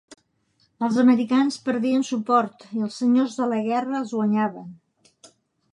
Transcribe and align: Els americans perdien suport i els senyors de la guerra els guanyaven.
Els 0.85 0.95
americans 1.03 1.59
perdien 1.67 2.07
suport 2.09 2.67
i 2.79 2.83
els 2.87 2.99
senyors 3.03 3.37
de 3.43 3.49
la 3.53 3.61
guerra 3.69 3.99
els 4.03 4.17
guanyaven. 4.21 4.73